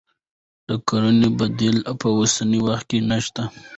[0.67, 3.43] د کرزي بديل په اوسني وخت کې نه شته.